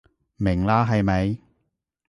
[0.37, 1.37] 明啦係咪？